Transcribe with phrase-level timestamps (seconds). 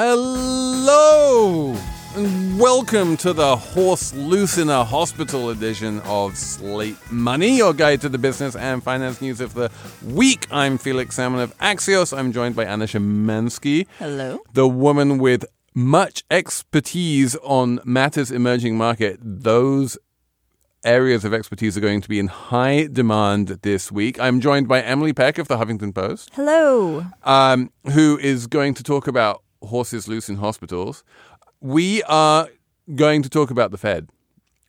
[0.00, 1.74] Hello!
[2.14, 8.16] And welcome to the Horse Loosener Hospital edition of Slate Money, your guide to the
[8.16, 9.72] business and finance news of the
[10.04, 10.46] week.
[10.52, 12.16] I'm Felix Salmon of Axios.
[12.16, 14.38] I'm joined by Anna Szymanski, Hello.
[14.52, 15.44] the woman with
[15.74, 19.18] much expertise on matters emerging market.
[19.20, 19.98] Those
[20.84, 24.20] areas of expertise are going to be in high demand this week.
[24.20, 27.04] I'm joined by Emily Peck of the Huffington Post Hello.
[27.24, 31.04] um, who is going to talk about horses loose in hospitals.
[31.60, 32.48] We are
[32.94, 34.08] going to talk about the Fed,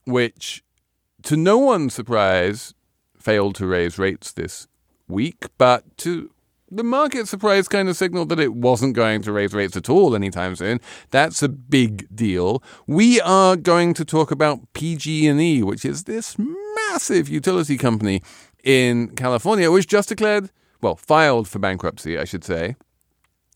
[0.05, 0.63] which,
[1.23, 2.73] to no one's surprise,
[3.17, 4.67] failed to raise rates this
[5.07, 6.31] week, but to
[6.71, 10.15] the market surprise kind of signaled that it wasn't going to raise rates at all
[10.15, 10.79] anytime soon.
[11.09, 12.61] That's a big deal.
[12.85, 18.21] We are going to talk about PG&E, which is this massive utility company
[18.63, 22.75] in California, which just declared, well, filed for bankruptcy, I should say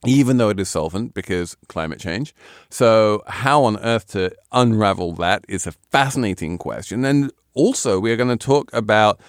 [0.05, 2.33] even though it is solvent because climate change.
[2.69, 7.05] So, how on earth to unravel that is a fascinating question.
[7.05, 9.19] And also, we are going to talk about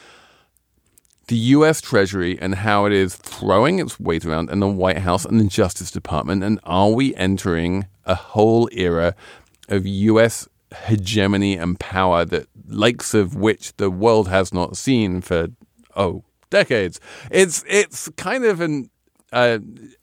[1.28, 5.24] the US Treasury and how it is throwing its weight around in the White House
[5.24, 6.42] and the Justice Department.
[6.42, 9.14] And are we entering a whole era
[9.68, 10.48] of US
[10.86, 15.48] hegemony and power that likes of which the world has not seen for
[15.96, 17.00] oh decades?
[17.30, 18.90] It's it's kind of an
[19.34, 19.58] uh,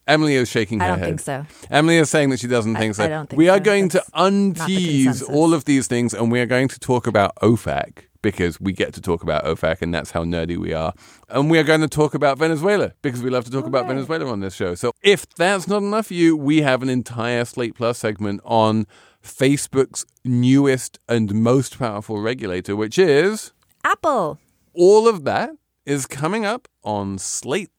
[0.08, 0.92] Emily is shaking her head.
[0.92, 1.08] I don't head.
[1.08, 1.46] think so.
[1.72, 3.06] Emily is saying that she doesn't I- think so.
[3.06, 6.40] I don't think we are going That's to untease all of these things, and we
[6.40, 10.12] are going to talk about OFAC because we get to talk about OFAC, and that's
[10.12, 10.94] how nerdy we are.
[11.30, 13.88] And we are going to talk about Venezuela because we love to talk about.
[13.88, 14.76] Venezuela on this show.
[14.76, 18.86] So if that's not enough for you, we have an entire Slate Plus segment on
[19.24, 24.40] Facebook's newest and most powerful regulator, which is Apple.
[24.74, 25.52] all of that
[25.86, 27.72] is coming up on Slate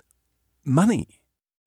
[0.64, 1.20] Money.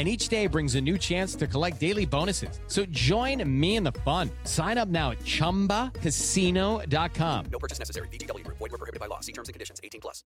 [0.00, 2.58] And each day brings a new chance to collect daily bonuses.
[2.68, 4.30] So join me in the fun.
[4.44, 7.44] Sign up now at chumbacasino.com.
[7.52, 8.08] No purchase necessary.
[8.08, 9.20] VGW Void were prohibited by law.
[9.20, 9.78] See terms and conditions.
[9.84, 10.24] 18 plus.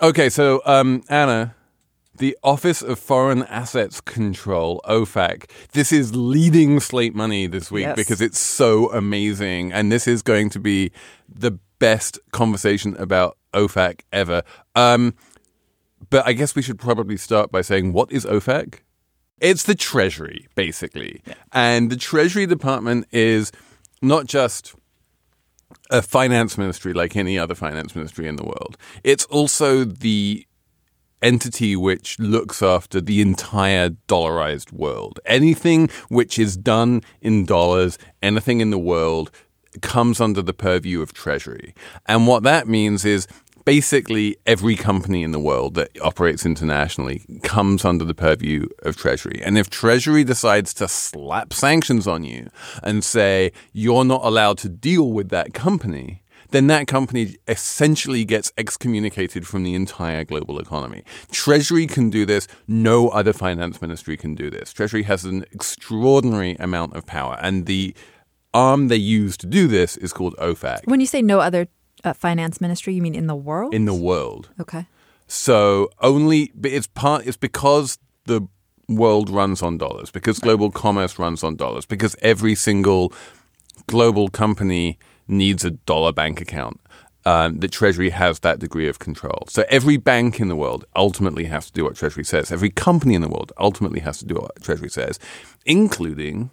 [0.00, 1.54] Okay, so um, Anna,
[2.16, 5.50] the Office of Foreign Assets Control (OFAC).
[5.72, 7.96] This is leading Slate Money this week Yes.
[7.96, 10.90] because it's so amazing, and this is going to be
[11.28, 14.40] the best conversation about OFAC ever.
[14.74, 15.14] Um,
[16.10, 18.80] but I guess we should probably start by saying what is OFAC?
[19.40, 21.22] It's the Treasury, basically,
[21.52, 23.52] and the Treasury Department is
[24.02, 24.74] not just
[25.90, 28.76] a finance ministry like any other finance ministry in the world.
[29.02, 30.46] It's also the
[31.22, 35.20] entity which looks after the entire dollarized world.
[35.26, 39.30] Anything which is done in dollars, anything in the world
[39.82, 41.74] comes under the purview of Treasury.
[42.06, 43.26] And what that means is
[43.64, 49.40] basically every company in the world that operates internationally comes under the purview of Treasury.
[49.44, 52.50] And if Treasury decides to slap sanctions on you
[52.82, 58.52] and say you're not allowed to deal with that company, then that company essentially gets
[58.58, 61.04] excommunicated from the entire global economy.
[61.30, 62.48] Treasury can do this.
[62.66, 64.72] No other finance ministry can do this.
[64.72, 67.38] Treasury has an extraordinary amount of power.
[67.40, 67.94] And the
[68.52, 71.68] arm they use to do this is called OFAC When you say no other
[72.04, 73.74] uh, finance ministry, you mean in the world?
[73.74, 74.48] in the world.
[74.60, 74.86] okay.
[75.26, 78.48] So only but it's part it's because the
[78.88, 83.12] world runs on dollars, because global commerce runs on dollars, because every single
[83.86, 86.80] global company needs a dollar bank account.
[87.26, 89.44] Um, the Treasury has that degree of control.
[89.48, 92.50] So every bank in the world ultimately has to do what Treasury says.
[92.50, 95.18] Every company in the world ultimately has to do what Treasury says,
[95.66, 96.50] including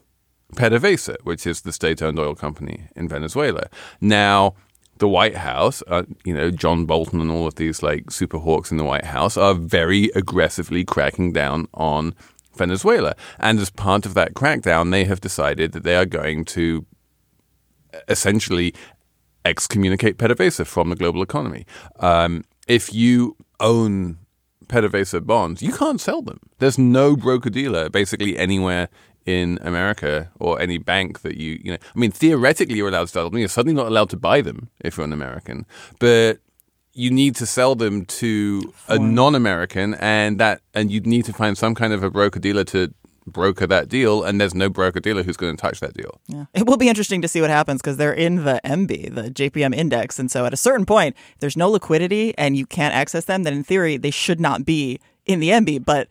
[0.56, 3.68] PDVSA, which is the state-owned oil company in Venezuela.
[4.02, 4.56] Now,
[5.00, 8.72] the White House, uh, you know, John Bolton and all of these like super hawks
[8.72, 12.16] in the White House are very aggressively cracking down on
[12.56, 13.16] Venezuela.
[13.40, 16.86] And as part of that crackdown, they have decided that they are going to
[18.08, 18.74] essentially
[19.46, 21.66] excommunicate PDVSA from the global economy.
[22.00, 24.18] Um, if you own
[24.68, 26.40] PDVSA bonds, you can't sell them.
[26.60, 28.90] There's no broker dealer basically anywhere
[29.28, 33.12] in America or any bank that you, you know, I mean, theoretically you're allowed to
[33.12, 33.38] sell them.
[33.38, 35.66] You're suddenly not allowed to buy them if you're an American,
[36.00, 36.40] but
[36.94, 41.58] you need to sell them to a non-American and that, and you'd need to find
[41.58, 42.94] some kind of a broker dealer to
[43.28, 46.22] broker that deal, and there's no broker dealer who's going to touch that deal.
[46.28, 46.46] Yeah.
[46.54, 49.76] It will be interesting to see what happens because they're in the EMBI, the JPM
[49.76, 50.18] index.
[50.18, 53.54] And so at a certain point, there's no liquidity and you can't access them, then
[53.54, 55.84] in theory, they should not be in the EMBI.
[55.84, 56.08] But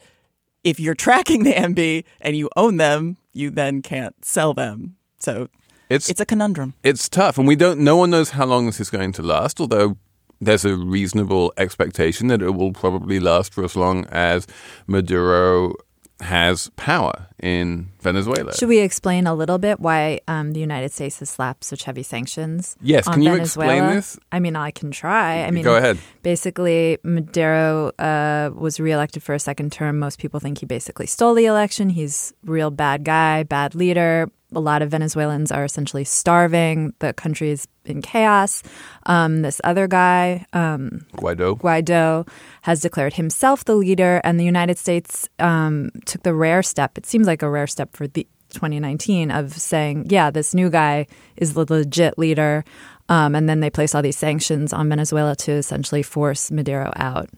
[0.67, 4.97] if you're tracking the EMBI and you own them, you then can't sell them.
[5.19, 5.49] So
[5.89, 6.75] It's it's a conundrum.
[6.83, 7.79] it's tough, and we don't.
[7.81, 9.61] No one knows how long this is going to last.
[9.61, 9.97] Although
[10.41, 14.47] there's a reasonable expectation that it will probably last for as long as
[14.87, 15.73] Maduro
[16.21, 18.55] has power in Venezuela.
[18.55, 22.03] Should we explain a little bit why um, the United States has slapped such heavy
[22.03, 22.77] sanctions?
[22.81, 23.73] Yes, on can you Venezuela?
[23.75, 24.19] explain this?
[24.33, 25.43] I mean, I can try.
[25.43, 25.99] I mean, Go ahead.
[26.23, 29.99] Basically, Maduro uh, was reelected for a second term.
[29.99, 31.91] Most people think he basically stole the election.
[31.91, 34.31] He's real bad guy, bad leader.
[34.56, 36.94] A lot of Venezuelans are essentially starving.
[37.00, 38.62] The country is in chaos.
[39.05, 41.58] Um, this other guy, um, Guaido.
[41.58, 42.26] Guaido
[42.62, 46.97] has declared himself the leader, and the United States um, took the rare step.
[46.97, 51.06] It seems like a rare step for the 2019 of saying, "Yeah, this new guy
[51.37, 52.64] is the legit leader,"
[53.08, 57.29] um, and then they place all these sanctions on Venezuela to essentially force Maduro out.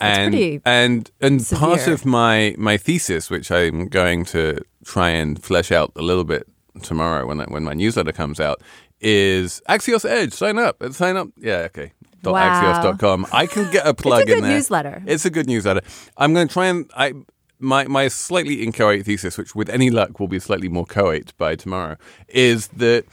[0.00, 5.72] And and and part of my my thesis, which I'm going to try and flesh
[5.72, 6.46] out a little bit
[6.82, 8.62] tomorrow when I, when my newsletter comes out,
[9.00, 10.32] is Axios Edge.
[10.32, 10.82] Sign up.
[10.82, 11.28] Uh, sign up.
[11.38, 11.68] Yeah.
[11.70, 11.92] Okay.
[12.24, 12.82] Wow.
[12.82, 13.26] Axios.com.
[13.32, 14.52] I can get a plug good in there.
[14.52, 15.02] newsletter.
[15.06, 15.82] It's a good newsletter.
[16.16, 17.12] I'm going to try and I.
[17.58, 21.56] My, my slightly inchoate thesis, which with any luck will be slightly more coate by
[21.56, 21.96] tomorrow,
[22.28, 23.06] is that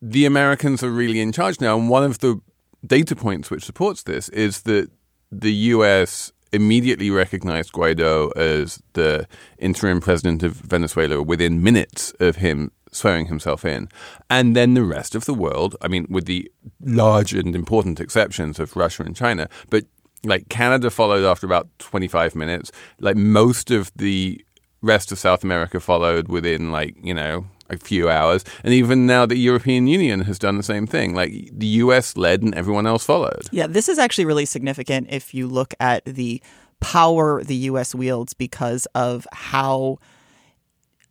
[0.00, 1.76] the Americans are really in charge now.
[1.76, 2.40] And one of the
[2.86, 4.92] data points which supports this is that
[5.30, 6.32] the U.S.
[6.52, 9.26] immediately recognized Guaido as the
[9.58, 13.88] interim president of Venezuela within minutes of him swearing himself in.
[14.30, 18.58] And then the rest of the world, I mean, with the large and important exceptions
[18.58, 19.84] of Russia and China, but
[20.24, 22.72] like Canada followed after about 25 minutes.
[22.98, 24.44] Like most of the
[24.82, 28.44] rest of South America followed within like, you know, a few hours.
[28.64, 31.14] And even now the European Union has done the same thing.
[31.14, 33.48] Like the US led and everyone else followed.
[33.50, 36.42] Yeah, this is actually really significant if you look at the
[36.80, 37.94] power the U.S.
[37.94, 39.98] wields because of how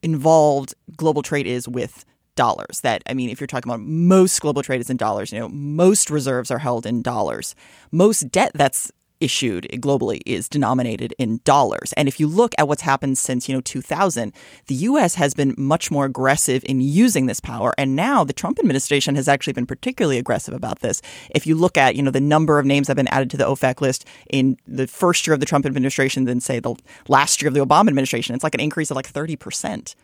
[0.01, 2.05] involved global trade is with
[2.35, 2.81] dollars.
[2.81, 5.49] That I mean, if you're talking about most global trade is in dollars, you know,
[5.49, 7.55] most reserves are held in dollars.
[7.91, 11.93] Most debt that's issued globally is denominated in dollars.
[11.93, 14.33] And if you look at what's happened since, you know, 2000,
[14.67, 18.59] the US has been much more aggressive in using this power and now the Trump
[18.59, 21.01] administration has actually been particularly aggressive about this.
[21.33, 23.37] If you look at, you know, the number of names that have been added to
[23.37, 26.75] the OFAC list in the first year of the Trump administration than say the
[27.07, 29.95] last year of the Obama administration, it's like an increase of like 30%.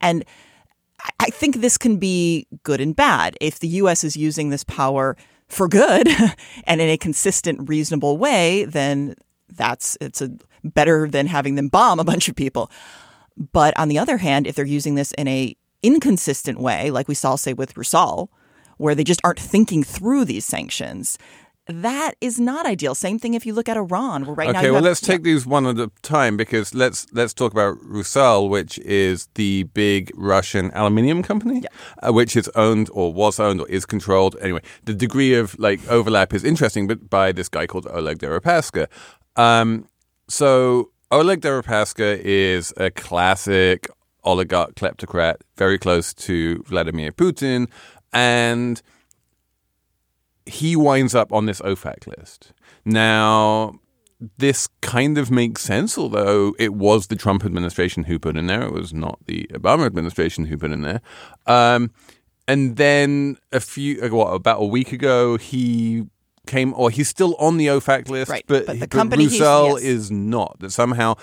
[0.00, 0.24] And
[1.02, 3.36] I- I think this can be good and bad.
[3.40, 4.04] If the U.S.
[4.04, 5.16] is using this power
[5.52, 6.08] for good
[6.64, 9.14] and in a consistent, reasonable way, then
[9.48, 10.30] that's it's a
[10.64, 12.70] better than having them bomb a bunch of people.
[13.36, 17.14] But on the other hand, if they're using this in a inconsistent way, like we
[17.14, 18.28] saw say with Rusal,
[18.78, 21.18] where they just aren't thinking through these sanctions,
[21.68, 22.94] that is not ideal.
[22.94, 25.22] Same thing if you look at Iran, where right now okay, well have- let's take
[25.22, 30.10] these one at a time because let's let's talk about Rusal, which is the big
[30.16, 31.62] Russian aluminium company,
[32.02, 34.36] uh, which is owned or was owned or is controlled.
[34.40, 38.88] Anyway, the degree of like overlap is interesting, but by this guy called Oleg Deripaska.
[39.36, 39.88] Um,
[40.28, 43.88] so Oleg Deripaska is a classic
[44.24, 47.68] oligarch kleptocrat, very close to Vladimir Putin,
[48.12, 48.82] and
[50.46, 52.52] he winds up on this OFAC list.
[52.84, 53.74] Now,
[54.38, 58.62] this kind of makes sense, although it was the Trump administration who put in there.
[58.62, 61.00] It was not the Obama administration who put in there.
[61.46, 61.90] Um,
[62.48, 66.04] and then a few, uh, what, about a week ago, he
[66.46, 69.80] came, or he's still on the OFAC list, Right, but, but the company he's- yes.
[69.82, 70.56] is not.
[70.60, 71.14] That somehow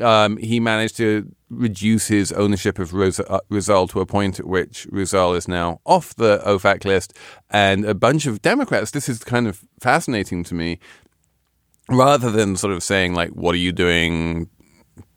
[0.00, 4.86] um, he managed to reduce his ownership of uh, Rusal to a point at which
[4.90, 7.14] Rusal is now off the OFAC list.
[7.50, 10.78] And a bunch of Democrats, this is kind of fascinating to me,
[11.88, 14.50] rather than sort of saying, like, what are you doing,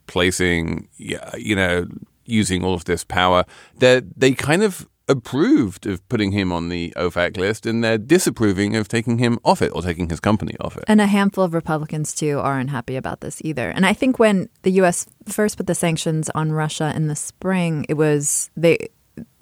[0.07, 1.87] placing, you know,
[2.25, 3.43] using all of this power,
[3.77, 8.75] they they kind of approved of putting him on the OFAC list and they're disapproving
[8.75, 10.83] of taking him off it or taking his company off it.
[10.87, 13.69] And a handful of Republicans, too, aren't happy about this either.
[13.69, 15.07] And I think when the U.S.
[15.27, 18.89] first put the sanctions on Russia in the spring, it was they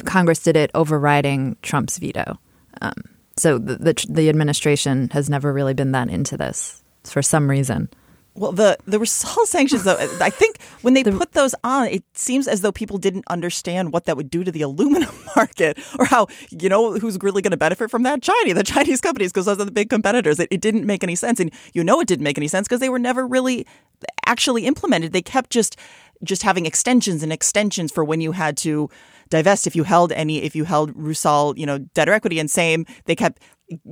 [0.05, 2.39] Congress did it overriding Trump's veto.
[2.81, 2.93] Um,
[3.37, 7.89] so the, the the administration has never really been that into this for some reason.
[8.39, 12.47] Well, the the Rusal sanctions, though, I think when they put those on, it seems
[12.47, 16.27] as though people didn't understand what that would do to the aluminum market, or how
[16.49, 18.21] you know who's really going to benefit from that?
[18.21, 20.39] China, the Chinese companies, because those are the big competitors.
[20.39, 22.79] It, it didn't make any sense, and you know it didn't make any sense because
[22.79, 23.67] they were never really
[24.25, 25.11] actually implemented.
[25.11, 25.75] They kept just
[26.23, 28.89] just having extensions and extensions for when you had to
[29.29, 32.49] divest if you held any if you held Rusal, you know, debt or equity, and
[32.49, 33.41] same they kept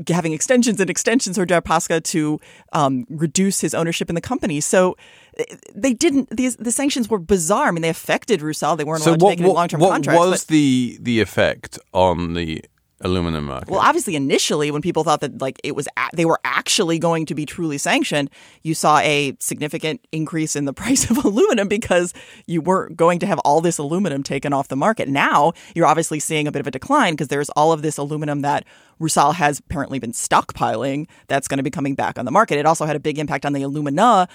[0.09, 2.39] having extensions and extensions for Deripaska to
[2.73, 4.59] um, reduce his ownership in the company.
[4.59, 4.95] So
[5.37, 5.43] eh,
[5.75, 6.35] they didn't.
[6.35, 7.67] These the sanctions were bizarre.
[7.67, 8.77] I mean, they affected Rusal.
[8.77, 11.19] They weren't So allowed what, to make any long term what was but- the the
[11.21, 12.63] effect on the
[13.01, 13.69] aluminum market?
[13.69, 17.25] Well, obviously, initially, when people thought that like it was, a- they were actually going
[17.27, 18.29] to be truly sanctioned,
[18.63, 22.13] you saw a significant increase in the price of aluminum because
[22.45, 25.07] you weren't going to have all this aluminum taken off the market.
[25.07, 28.41] Now you're obviously seeing a bit of a decline because there's all of this aluminum
[28.41, 28.65] that
[28.99, 32.57] Rusal has apparently been stockpiling that's going to be coming back on the market.
[32.57, 34.27] It also had a big impact on the alumina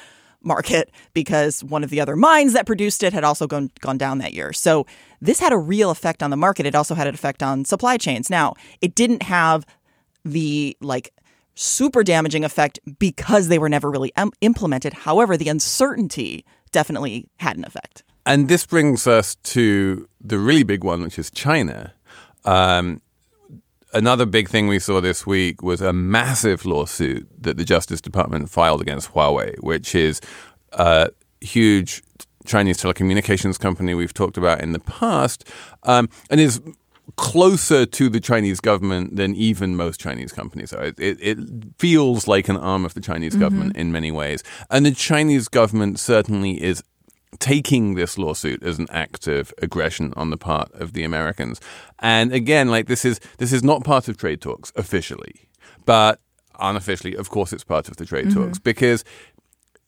[0.45, 4.19] market because one of the other mines that produced it had also gone gone down
[4.19, 4.53] that year.
[4.53, 4.87] So
[5.23, 6.67] this had a real effect on the market.
[6.67, 8.29] It also had an effect on supply chains.
[8.29, 9.65] Now, it didn't have
[10.25, 11.15] the like
[11.55, 14.93] super damaging effect because they were never really im- implemented.
[14.93, 18.03] However, the uncertainty definitely had an effect.
[18.27, 21.93] And this brings us to the really big one, which is China.
[22.45, 23.01] Um,
[23.93, 28.51] another big thing we saw this week was a massive lawsuit that the Justice Department
[28.51, 30.21] filed against Huawei, which is
[30.73, 31.11] a
[31.41, 32.03] huge
[32.45, 35.49] Chinese telecommunications company we've talked about in the past,
[35.85, 36.61] um, and is
[37.17, 40.85] closer to the Chinese government than even most Chinese companies are.
[40.85, 41.39] It, it, it
[41.79, 44.43] feels like an arm of the Chinese government in many ways.
[44.71, 46.83] And the Chinese government certainly is
[47.39, 51.61] taking this lawsuit as an act of aggression on the part of the Americans.
[51.99, 55.49] And again, like this is this is not part of trade talks officially,
[55.85, 56.21] but
[56.59, 59.05] unofficially, of course, it's part of the trade talks because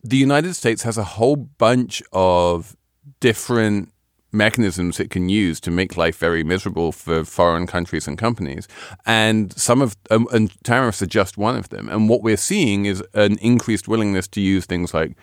[0.05, 2.77] the United States has a whole bunch of
[3.21, 3.91] different
[4.31, 8.69] mechanisms it can use to make life very miserable for foreign countries and companies.
[9.07, 11.89] And some of um, and tariffs are just one of them.
[11.89, 15.17] And what we're seeing is an increased willingness to use things like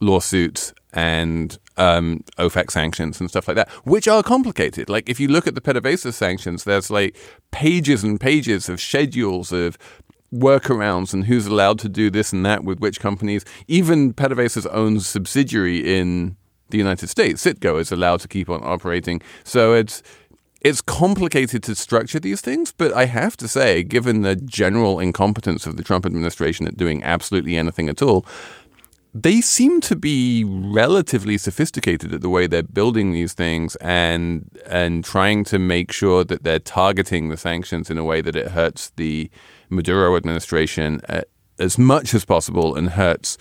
[0.00, 4.88] lawsuits and um, OFAC sanctions and stuff like that, which are complicated.
[4.88, 7.16] Like if you look at the PDVSA sanctions, there's like
[7.50, 9.78] pages and pages of schedules of
[10.32, 13.44] workarounds and who's allowed to do this and that with which companies.
[13.66, 16.36] Even PDVSA's own subsidiary in
[16.70, 19.22] the United States, Citgo, is allowed to keep on operating.
[19.44, 20.02] So it's
[20.60, 25.66] it's complicated to structure these things, but I have to say, given the general incompetence
[25.66, 28.26] of the Trump administration at doing absolutely anything at all,
[29.14, 35.04] they seem to be relatively sophisticated at the way they're building these things and and
[35.04, 38.90] trying to make sure that they're targeting the sanctions in a way that it hurts
[38.96, 39.30] the
[39.70, 41.22] Maduro administration uh,
[41.58, 43.38] as much as possible and hurts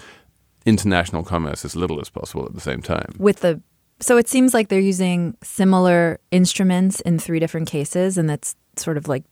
[0.66, 3.14] international commerce as little as possible at the same time.
[3.18, 3.62] with the
[4.00, 8.98] so it seems like they're using similar instruments in three different cases and that's sort
[8.98, 9.24] of like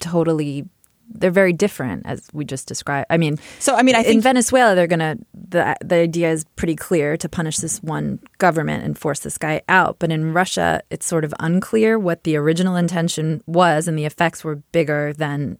[0.00, 0.64] totally
[1.10, 4.74] they're very different as we just described i mean So, I mean, I in venezuela
[4.74, 9.20] they're gonna the, the idea is pretty clear to punish this one government and force
[9.20, 13.88] this guy out but in russia it's sort of unclear what the original intention was
[13.88, 15.58] and the effects were bigger than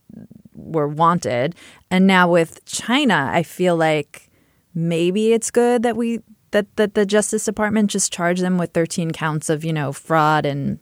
[0.59, 1.55] were wanted
[1.91, 4.29] and now with china i feel like
[4.75, 9.11] maybe it's good that we that that the Justice Department just charged them with 13
[9.11, 10.79] counts of you know fraud and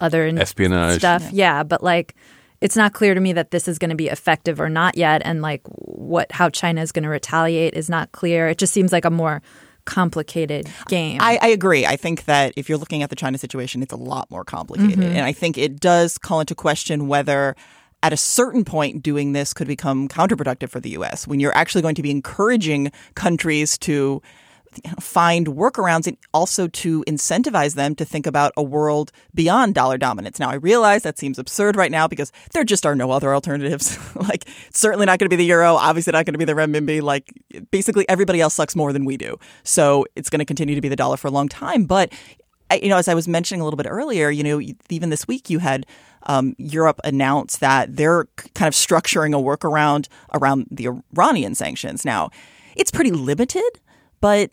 [0.00, 0.98] other in- Espionage.
[0.98, 1.30] stuff.
[1.32, 1.62] Yeah.
[1.62, 2.14] but like
[2.60, 5.22] it's not clear to me that this is going to be effective or not yet,
[5.24, 8.48] and like what how China is going to retaliate is not clear.
[8.48, 9.42] It just seems like a more
[9.84, 11.18] complicated game.
[11.22, 11.86] I, I agree.
[11.86, 14.98] I think that if you're looking at the China situation, it's a lot more complicated.
[14.98, 15.16] Mm-hmm.
[15.16, 17.54] And I think it does call into question whether
[18.02, 21.82] at a certain point doing this could become counterproductive for the US when you're actually
[21.82, 24.22] going to be encouraging countries to
[25.00, 30.38] find workarounds and also to incentivize them to think about a world beyond dollar dominance.
[30.38, 33.98] Now, I realize that seems absurd right now because there just are no other alternatives.
[34.14, 37.02] like, certainly not going to be the euro, obviously not going to be the renminbi.
[37.02, 37.32] Like,
[37.70, 39.38] basically, everybody else sucks more than we do.
[39.64, 41.84] So it's going to continue to be the dollar for a long time.
[41.84, 42.12] But
[42.82, 45.48] you know, as I was mentioning a little bit earlier, you know, even this week
[45.48, 45.86] you had
[46.28, 52.04] um, Europe announced that they're kind of structuring a workaround around the Iranian sanctions.
[52.04, 52.30] Now,
[52.76, 53.80] it's pretty limited,
[54.20, 54.50] but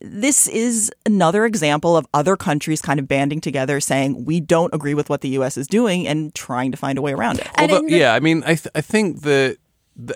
[0.00, 4.94] this is another example of other countries kind of banding together saying we don't agree
[4.94, 5.56] with what the U.S.
[5.56, 7.48] is doing and trying to find a way around it.
[7.58, 9.58] Although, the- yeah, I mean, I, th- I think that,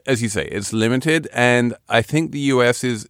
[0.06, 3.08] as you say, it's limited, and I think the US is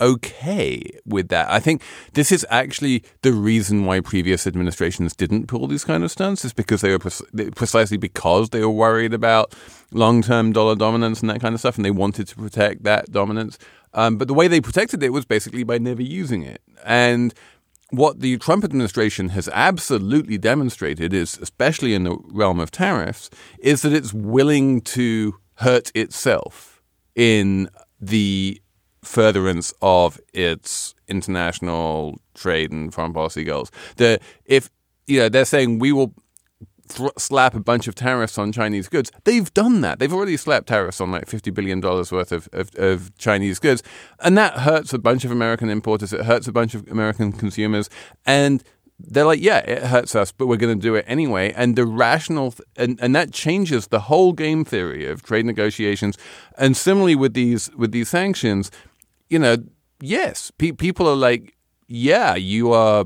[0.00, 1.50] okay with that.
[1.50, 6.10] I think this is actually the reason why previous administrations didn't pull these kind of
[6.10, 9.54] stunts, is because they were pre- precisely because they were worried about
[9.92, 13.10] long term dollar dominance and that kind of stuff, and they wanted to protect that
[13.10, 13.58] dominance.
[13.94, 16.60] Um, but the way they protected it was basically by never using it.
[16.84, 17.34] And
[17.90, 23.82] what the Trump administration has absolutely demonstrated is, especially in the realm of tariffs, is
[23.82, 26.82] that it's willing to hurt itself
[27.14, 27.68] in
[28.00, 28.60] the
[29.08, 33.70] furtherance of its international trade and foreign policy goals.
[33.96, 34.70] The if
[35.06, 36.12] you know they're saying we will
[36.88, 39.10] thr slap a bunch of tariffs on Chinese goods.
[39.24, 39.98] They've done that.
[39.98, 43.82] They've already slapped tariffs on like fifty billion dollars worth of, of, of Chinese goods,
[44.20, 46.12] and that hurts a bunch of American importers.
[46.12, 47.88] It hurts a bunch of American consumers,
[48.26, 48.62] and
[49.00, 51.52] they're like, yeah, it hurts us, but we're going to do it anyway.
[51.52, 56.18] And the rational, th- and, and that changes the whole game theory of trade negotiations.
[56.56, 58.70] And similarly with these with these sanctions,
[59.30, 59.56] you know,
[60.00, 61.56] yes, pe- people are like,
[61.86, 63.04] yeah, you are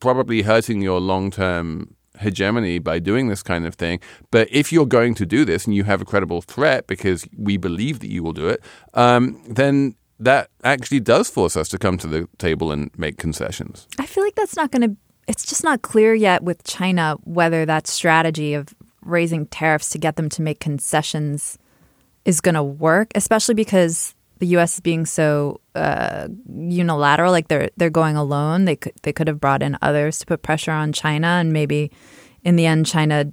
[0.00, 4.00] probably hurting your long term hegemony by doing this kind of thing.
[4.30, 7.56] But if you're going to do this and you have a credible threat because we
[7.56, 8.62] believe that you will do it,
[8.94, 13.88] um, then that actually does force us to come to the table and make concessions.
[13.98, 14.96] I feel like that's not going to.
[15.26, 20.16] It's just not clear yet with China whether that strategy of raising tariffs to get
[20.16, 21.56] them to make concessions
[22.24, 24.74] is going to work, especially because the U.S.
[24.74, 27.30] is being so uh, unilateral.
[27.30, 28.64] Like they're they're going alone.
[28.64, 31.92] They could they could have brought in others to put pressure on China, and maybe
[32.42, 33.30] in the end, China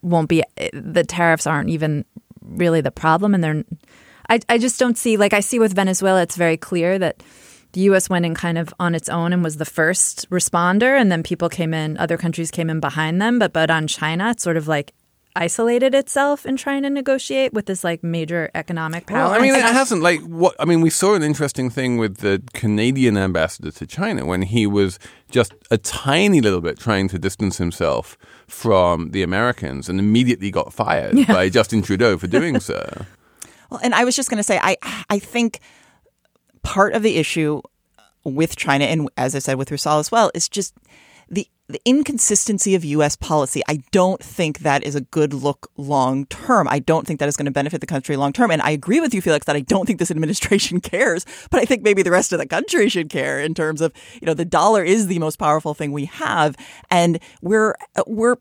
[0.00, 0.42] won't be.
[0.72, 2.04] The tariffs aren't even
[2.40, 3.64] really the problem, and they're.
[4.28, 6.22] I I just don't see like I see with Venezuela.
[6.22, 7.22] It's very clear that
[7.72, 8.08] the U.S.
[8.08, 11.50] went in kind of on its own and was the first responder, and then people
[11.50, 13.38] came in, other countries came in behind them.
[13.38, 14.94] But but on China, it's sort of like
[15.34, 19.30] isolated itself in trying to negotiate with this like major economic power.
[19.30, 20.80] Well, I mean, it hasn't like what I mean.
[20.80, 24.98] We saw an interesting thing with the Canadian ambassador to China when he was
[25.30, 30.72] just a tiny little bit trying to distance himself from the Americans, and immediately got
[30.72, 31.26] fired Yeah.
[31.32, 33.06] by Justin Trudeau for doing so.
[33.70, 34.76] Well, and I was just going to say, I
[35.08, 35.60] I think
[36.62, 37.62] part of the issue
[38.24, 40.74] with China, and as I said with Rusal as well, is just
[41.30, 43.16] the the inconsistency of U.S.
[43.16, 43.62] policy.
[43.68, 46.68] I don't think that is a good look long term.
[46.68, 48.50] I don't think that is going to benefit the country long term.
[48.50, 51.64] And I agree with you, Felix, that I don't think this administration cares, but I
[51.64, 54.44] think maybe the rest of the country should care in terms of you know the
[54.44, 56.56] dollar is the most powerful thing we have,
[56.90, 57.74] and we're
[58.06, 58.36] we're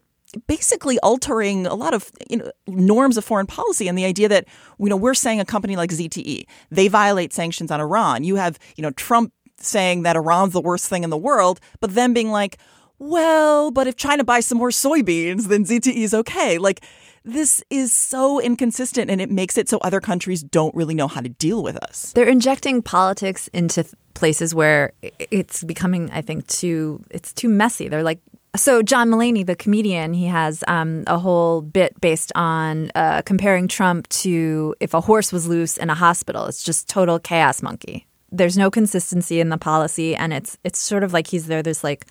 [0.48, 4.46] basically altering a lot of you know norms of foreign policy and the idea that
[4.80, 8.58] you know we're saying a company like ZTE they violate sanctions on Iran you have
[8.78, 12.32] you know Trump saying that Iran's the worst thing in the world but then being
[12.32, 12.58] like
[13.02, 16.84] well but if China buys some more soybeans then ZTE is okay like
[17.24, 21.22] this is so inconsistent and it makes it so other countries don't really know how
[21.22, 27.04] to deal with us They're injecting politics into places where it's becoming, I think, too
[27.10, 27.88] it's too messy.
[27.88, 28.20] They're like
[28.56, 33.68] so John Mulaney, the comedian, he has um, a whole bit based on uh, comparing
[33.68, 36.46] Trump to if a horse was loose in a hospital.
[36.46, 38.06] It's just total chaos monkey.
[38.30, 41.64] There's no consistency in the policy, and it's it's sort of like he's there.
[41.64, 42.06] This like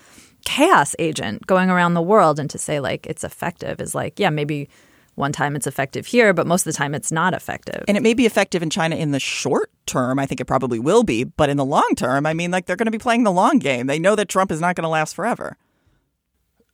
[0.44, 4.30] chaos agent going around the world, and to say like it's effective is like yeah
[4.30, 4.68] maybe
[5.16, 7.84] one time it's effective here, but most of the time it's not effective.
[7.88, 10.78] and it may be effective in China in the short term I think it probably
[10.78, 13.24] will be but in the long term I mean like they're going to be playing
[13.24, 15.56] the long game they know that Trump is not going to last forever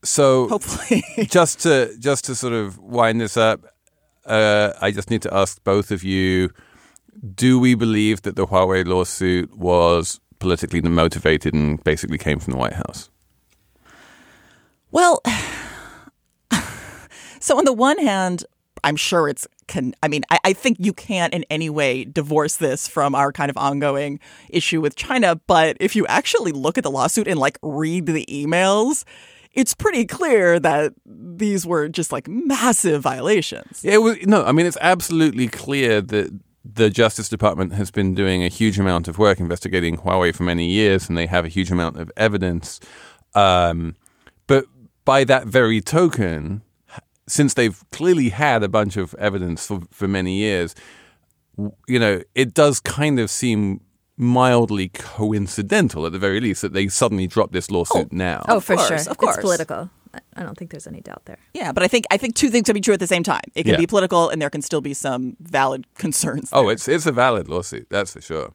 [0.05, 3.65] So hopefully just to just to sort of wind this up,
[4.27, 6.51] uh, I just need to ask both of you:
[7.35, 12.59] Do we believe that the Huawei lawsuit was politically motivated and basically came from the
[12.59, 13.11] White House?
[14.97, 15.21] Well,
[17.39, 18.47] so on the one hand,
[18.83, 19.47] I'm sure it's.
[19.67, 23.31] Can, I mean, I, I think you can't in any way divorce this from our
[23.31, 25.37] kind of ongoing issue with China.
[25.47, 29.05] But if you actually look at the lawsuit and like read the emails,
[29.53, 33.85] it's pretty clear that these were just like massive violations.
[33.85, 38.49] Yeah, no, I mean it's absolutely clear that the Justice Department has been doing a
[38.49, 41.99] huge amount of work investigating Huawei for many years, and they have a huge amount
[41.99, 42.81] of evidence.
[43.35, 43.95] Um,
[45.07, 46.61] by that very token,
[47.27, 50.75] since they've clearly had a bunch of evidence for, for many years,
[51.89, 53.81] you know, it does kind of seem
[54.19, 58.17] mildly coincidental at the very least that they suddenly drop this lawsuit oh.
[58.17, 58.45] now.
[58.49, 59.11] Oh, Of for course, sure.
[59.11, 59.37] of course.
[59.37, 59.91] It's political.
[60.15, 61.37] I- I don't think there's any doubt there.
[61.53, 63.43] Yeah, but I think I think two things can be true at the same time.
[63.55, 63.79] It can Yeah.
[63.79, 66.49] be political, and there can still be some valid concerns.
[66.55, 68.55] Oh, it's it's a valid lawsuit, that's for sure.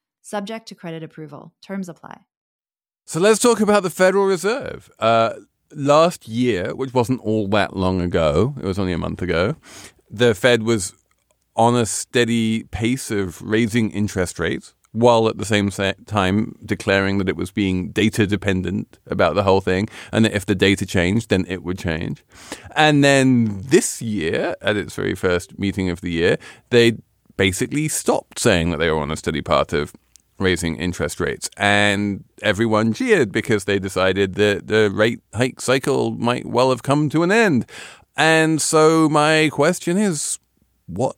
[0.21, 1.53] Subject to credit approval.
[1.61, 2.21] Terms apply.
[3.05, 4.89] So let's talk about the Federal Reserve.
[4.99, 5.33] Uh,
[5.73, 9.55] last year, which wasn't all that long ago, it was only a month ago,
[10.09, 10.93] the Fed was
[11.55, 15.69] on a steady pace of raising interest rates while at the same
[16.05, 20.45] time declaring that it was being data dependent about the whole thing, and that if
[20.45, 22.25] the data changed, then it would change.
[22.75, 26.37] And then this year, at its very first meeting of the year,
[26.71, 26.97] they
[27.37, 29.93] basically stopped saying that they were on a steady path of
[30.41, 31.49] raising interest rates.
[31.57, 37.09] And everyone cheered because they decided that the rate hike cycle might well have come
[37.09, 37.65] to an end.
[38.17, 40.39] And so my question is
[40.87, 41.15] what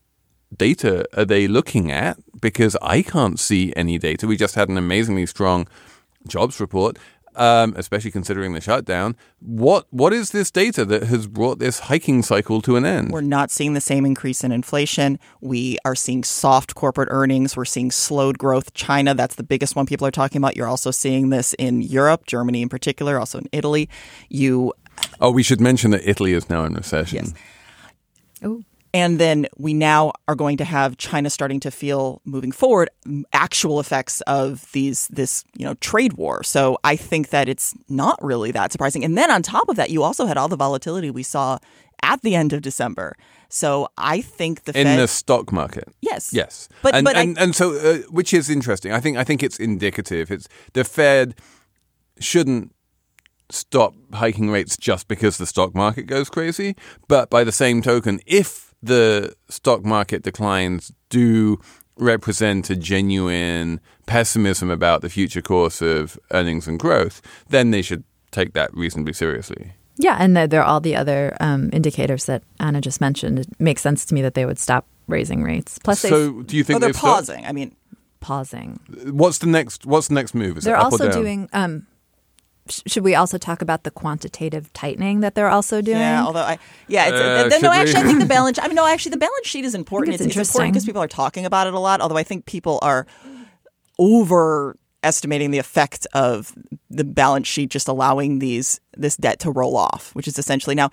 [0.55, 2.17] data are they looking at?
[2.39, 4.27] Because I can't see any data.
[4.27, 5.67] We just had an amazingly strong
[6.27, 6.97] jobs report.
[7.35, 12.21] Um, especially considering the shutdown, what what is this data that has brought this hiking
[12.21, 13.11] cycle to an end?
[13.11, 15.17] We're not seeing the same increase in inflation.
[15.41, 17.57] We are seeing soft corporate earnings.
[17.57, 18.73] We're seeing slowed growth.
[18.73, 20.55] China, that's the biggest one people are talking about.
[20.55, 23.89] You're also seeing this in Europe, Germany in particular, also in Italy.
[24.29, 24.73] You
[25.19, 27.25] Oh, we should mention that Italy is now in recession.
[27.25, 27.33] Yes.
[28.43, 28.63] Oh,
[28.93, 32.89] And then we now are going to have China starting to feel moving forward
[33.34, 36.43] actual effects of these this you know trade war.
[36.43, 39.03] So I think that it's not really that surprising.
[39.03, 41.58] And then on top of that, you also had all the volatility we saw
[42.03, 43.15] at the end of December.
[43.49, 45.88] So I think the in Fed the stock market.
[46.01, 48.91] yes Yes, but and but and, I, and so uh, which is interesting.
[48.91, 50.32] I think I think it's indicative.
[50.32, 51.36] It's the Fed
[52.19, 52.73] shouldn't
[53.49, 56.75] stop hiking rates just because the stock market goes crazy,
[57.08, 61.59] but by the same token, if the stock market declines do
[61.97, 68.03] represent a genuine pessimism about the future course of earnings and growth, then they should
[68.31, 69.73] take that reasonably seriously.
[69.97, 73.39] yeah, and there there are all the other um, indicators that Anna just mentioned.
[73.39, 75.77] It makes sense to me that they would stop raising rates.
[75.83, 77.27] Plus, they've So, do you think oh, they're they've stopped?
[77.27, 77.45] pausing.
[77.45, 77.75] I mean,
[78.19, 78.79] pausing.
[79.05, 79.85] What's the next?
[79.85, 80.57] What's the next move?
[80.57, 81.21] Is They're it up also or down?
[81.21, 81.49] doing.
[81.53, 81.92] Um, sh-
[82.67, 85.97] should we also talk about the quantitative tightening that they're also doing?
[85.97, 87.76] Yeah, although I yeah, it's, Uh, no, we?
[87.76, 88.58] actually, I think the balance.
[88.60, 90.13] I mean, no, actually, the balance sheet is important.
[90.15, 90.71] it's It's, it's important interesting.
[90.71, 91.99] because people are talking about it a lot.
[92.02, 93.06] Although I think people are
[93.99, 96.54] overestimating the effect of
[96.89, 100.89] the balance sheet just allowing these this debt to roll off, which is essentially now.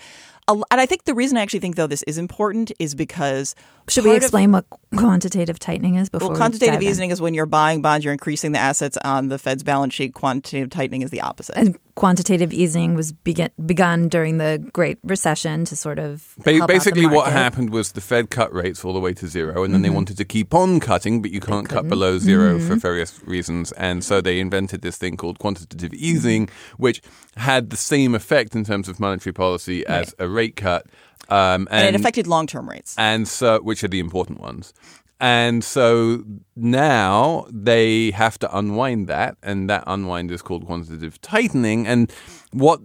[0.51, 2.95] A l- And I think the reason I actually think though this is important is
[2.95, 3.55] because
[3.89, 6.89] Should we part of- explain what quantitative tightening is before well, we quantitative dive in?
[6.89, 10.15] easing is when you're buying bonds, you're increasing the assets on the Fed's balance sheet.
[10.15, 11.57] Quantitative tightening is the opposite.
[11.57, 16.63] And quantitative easing was begin, begun during the Great Recession to sort of Ba- help
[16.63, 19.65] out the basically, what happened was the Fed cut rates all the way to zero,
[19.65, 19.97] and then they mm-hmm.
[19.97, 22.79] wanted to keep on cutting, but you can't cut below 0 for mm-hmm.
[22.79, 23.73] various reasons.
[23.73, 26.83] And so they invented this thing called quantitative easing, mm-hmm.
[26.83, 27.03] which
[27.37, 30.87] had the same effect in terms of monetary policy as a rate cut.
[31.29, 32.97] Um, and, and, it affected long-term rates.
[32.99, 34.73] and so which are the important ones.
[35.21, 36.25] And so
[36.57, 41.87] now they have to unwind that, and that unwind is called quantitative tightening.
[41.87, 42.11] And
[42.53, 42.81] what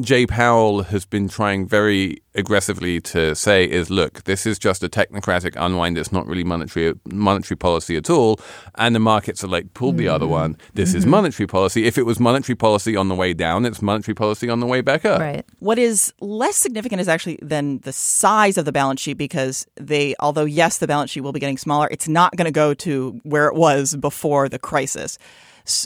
[0.00, 4.88] Jay Powell has been trying very aggressively to say is, look, this is just a
[4.88, 5.98] technocratic unwind.
[5.98, 8.40] It's not really monetary monetary policy at all.
[8.76, 10.32] And the markets are like, pull the other mm-hmm.
[10.32, 10.56] one.
[10.72, 11.10] This is mm-hmm.
[11.10, 11.84] monetary policy.
[11.84, 14.80] If it was monetary policy on the way down, it's monetary policy on the way
[14.80, 15.20] back up.
[15.20, 15.44] Right.
[15.58, 20.14] What is less significant is actually than the size of the balance sheet because they,
[20.20, 23.20] although yes, the balance sheet will be getting smaller, it's not going to go to
[23.24, 25.18] where it was before the crisis.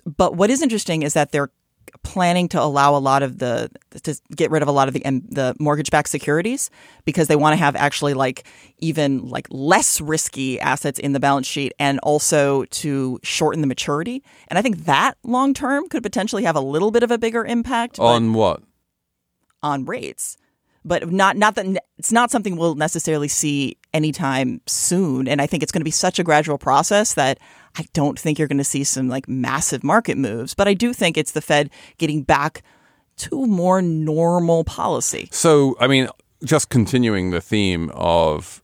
[0.04, 1.50] But what is interesting is that they're
[2.02, 3.70] planning to allow a lot of the
[4.02, 6.70] to get rid of a lot of the the mortgage-backed securities
[7.04, 8.46] because they want to have actually like
[8.78, 14.22] even like less risky assets in the balance sheet and also to shorten the maturity.
[14.48, 17.44] And I think that long term could potentially have a little bit of a bigger
[17.44, 17.98] impact.
[17.98, 18.62] On what?
[19.62, 20.36] on rates,
[20.86, 21.66] but not not that
[21.98, 25.26] it's not something we'll necessarily see anytime soon.
[25.26, 27.38] And I think it's going to be such a gradual process that
[27.76, 30.54] I don't think you're going to see some like massive market moves.
[30.54, 32.62] But I do think it's the Fed getting back
[33.18, 35.28] to more normal policy.
[35.32, 36.08] So, I mean,
[36.44, 38.62] just continuing the theme of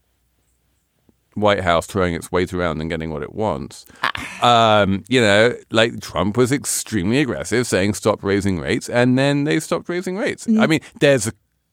[1.34, 3.84] White House throwing its weight around and getting what it wants.
[4.42, 9.60] Um, you know, like Trump was extremely aggressive, saying stop raising rates, and then they
[9.60, 10.46] stopped raising rates.
[10.48, 11.32] I mean, there's a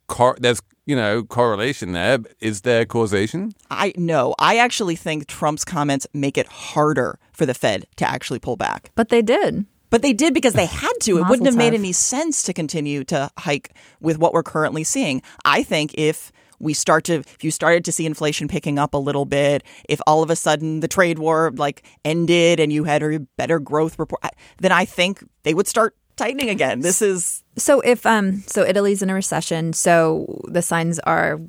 [0.09, 2.19] cor- there's you know correlation there.
[2.41, 3.53] Is there causation?
[3.71, 8.39] I no, I actually think Trump's comments make it harder for the Fed to actually
[8.39, 8.91] pull back.
[8.95, 9.65] But they did.
[9.89, 11.17] But they did because they had to.
[11.17, 15.21] It wouldn't have made any sense to continue to hike with what we're currently seeing.
[15.45, 18.97] I think if we start to if you started to see inflation picking up a
[18.97, 23.01] little bit, if all of a sudden the trade war like ended and you had
[23.01, 24.21] a better growth report,
[24.59, 26.81] then I think they would start tightening again.
[26.81, 31.39] This is So if um so Italy's in a recession, so the signs are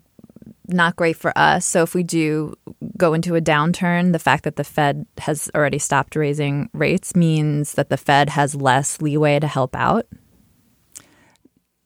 [0.68, 1.66] not great for us.
[1.66, 2.54] So if we do
[2.96, 7.74] go into a downturn, the fact that the Fed has already stopped raising rates means
[7.74, 10.06] that the Fed has less leeway to help out.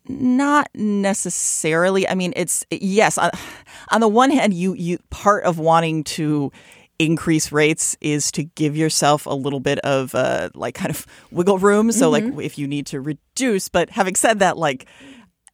[0.07, 2.07] Not necessarily.
[2.07, 3.17] I mean, it's yes.
[3.17, 3.31] On,
[3.91, 6.53] on the one hand, you you part of wanting to
[6.99, 11.59] increase rates is to give yourself a little bit of uh, like kind of wiggle
[11.59, 11.93] room.
[11.93, 14.87] So like if you need to reduce, but having said that, like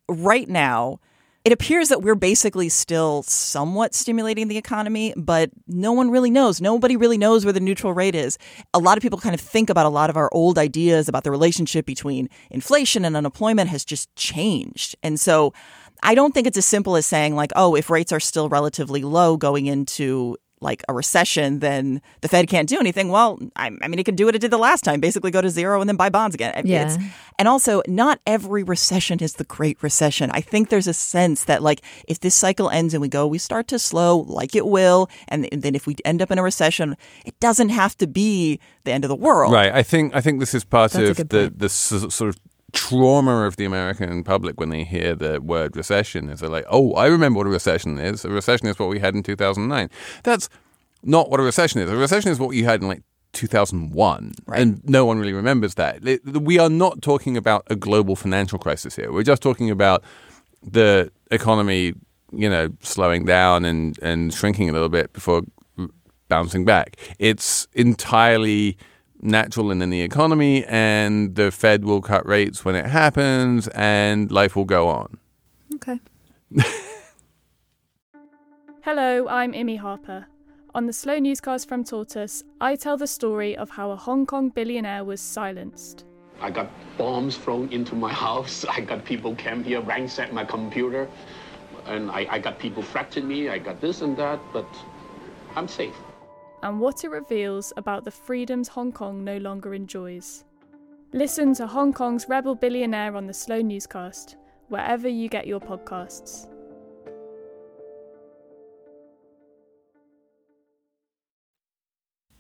[0.09, 1.01] right now,
[1.43, 6.61] it appears that we're basically still somewhat stimulating the economy, but no one really knows.
[6.61, 8.37] Nobody really knows where the neutral rate is.
[8.75, 11.25] A lot of people kind of think about a lot of our old ideas about
[11.25, 14.97] the relationship between inflation and unemployment has just changed.
[15.03, 15.55] And so
[16.03, 19.03] I don't think it's as simple as saying, like, oh, if rates are still relatively
[19.03, 23.09] low going into like a recession, then the Fed can't do anything.
[23.09, 25.41] Well, I, I mean, it can do what it did the last time, basically go
[25.41, 26.53] to zero and then buy bonds again.
[26.67, 26.83] Yeah.
[26.83, 26.99] it's-
[27.39, 30.31] and also, not every recession is the Great Recession.
[30.31, 33.39] I think there's a sense that, like, if this cycle ends and we go, we
[33.39, 36.99] start to slow, like it will, and then if we end up in a recession,
[37.25, 39.55] it doesn't have to be the end of the world.
[39.55, 39.73] Right.
[39.73, 42.37] I think I think this is part That's of the the sort of
[42.73, 46.95] trauma of the American public when they hear the word recession is they're like, "Oh,
[46.95, 48.25] I remember what a recession is.
[48.25, 49.89] A recession is what we had in 2009."
[50.23, 50.49] That's
[51.03, 51.91] not what a recession is.
[51.91, 53.03] A recession is what you had in like
[53.33, 54.61] 2001, Right.
[54.61, 56.03] and no one really remembers that.
[56.25, 59.13] We are not talking about a global financial crisis here.
[59.13, 60.03] We're just talking about
[60.63, 61.95] the economy,
[62.33, 65.43] you know, slowing down and and shrinking a little bit before
[66.29, 66.97] bouncing back.
[67.19, 68.77] It's entirely
[69.23, 74.31] natural and in the economy, and the Fed will cut rates when it happens, and
[74.31, 75.19] life will go on.
[75.75, 76.01] Okay.
[78.83, 80.27] Hello, I'm Imi Harper.
[80.75, 84.51] On the Slow Newscast from Tortoise, I tell the story of how a Hong Kong
[84.51, 86.05] billionaire was silenced.
[86.41, 88.65] I got bombs thrown into my house.
[88.71, 91.09] I got people came here, ransacked my computer.
[91.87, 93.49] And I, I got people threatening me.
[93.49, 94.67] I got this and that, but
[95.57, 95.95] I'm safe.
[96.63, 100.45] And what it reveals about the freedoms Hong Kong no longer enjoys.
[101.13, 104.37] Listen to Hong Kong's rebel billionaire on the Slow Newscast,
[104.69, 106.47] wherever you get your podcasts.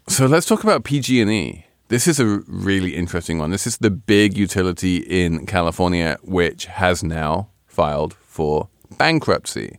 [0.08, 1.66] So let's talk about PG&E.
[1.88, 3.50] This is a really interesting one.
[3.50, 9.78] This is the big utility in California which has now filed for bankruptcy.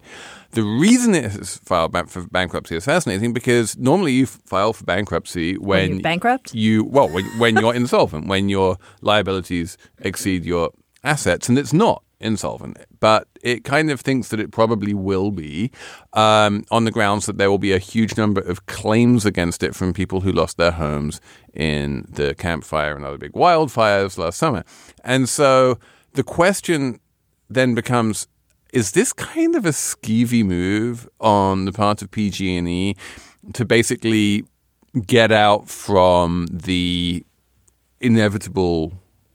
[0.52, 5.58] The reason it has filed for bankruptcy is fascinating because normally you file for bankruptcy
[5.58, 6.54] when, you're bankrupt?
[6.54, 10.72] You well, when, when you're insolvent, when your liabilities exceed your
[11.04, 15.72] assets, and it's not insolvent, but it kind of thinks that it probably will be
[16.14, 19.76] um, on the grounds that there will be a huge number of claims against it
[19.76, 21.20] from people who lost their homes
[21.54, 24.64] in the Camp Fire and other big wildfires last summer.
[25.04, 25.80] And so
[26.14, 27.00] the question
[27.50, 28.28] then becomes
[28.72, 32.96] is this kind of a skeevy move on the part of PG&E
[33.54, 34.46] to basically
[35.06, 37.26] get out from the
[38.00, 38.94] inevitable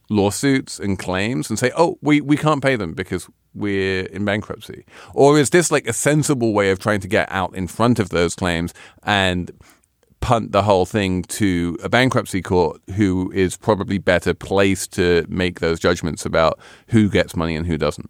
[0.09, 4.85] lawsuits and claims and say, oh, we, we can't pay them because we're in bankruptcy?
[5.13, 8.09] Or is this like a sensible way of trying to get out in front of
[8.09, 8.73] those claims
[9.03, 9.51] and
[10.19, 15.59] punt the whole thing to a bankruptcy court who is probably better placed to make
[15.59, 18.09] those judgments about who gets money and who doesn't?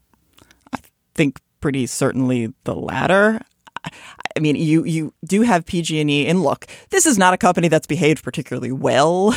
[1.18, 3.42] Think pretty certainly the latter.
[3.84, 7.88] I- mean, you you do have PG&E, and look, this is not a company that's
[7.88, 9.34] behaved particularly well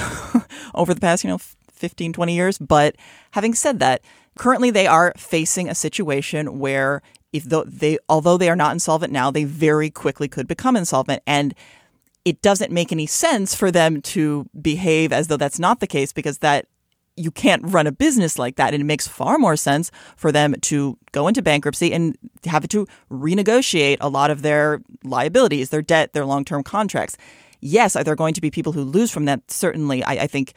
[0.75, 1.39] over the past, you know,
[1.73, 2.59] 15, 20 years.
[2.59, 2.97] But
[3.31, 4.03] having said that,
[4.39, 7.01] currently they are facing a situation where
[7.33, 11.55] if they, although they are not insolvent now, they very quickly could become insolvent, and
[12.25, 16.13] it doesn't make any sense for them to behave as though that's not the case
[16.13, 16.67] because that
[17.17, 18.73] you can't run a business like that.
[18.73, 22.87] And it makes far more sense for them to go into bankruptcy and have to
[23.11, 27.17] renegotiate a lot of their liabilities, their debt, their long term contracts.
[27.61, 29.51] Yes, are there going to be people who lose from that?
[29.51, 30.03] Certainly.
[30.05, 30.55] I, I think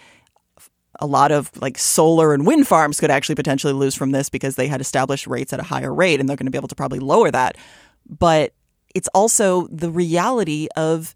[1.00, 4.56] a lot of like solar and wind farms could actually potentially lose from this because
[4.56, 6.76] they had established rates at a higher rate and they're going to be able to
[6.76, 7.58] probably lower that.
[8.08, 8.54] But
[8.94, 11.16] it's also the reality of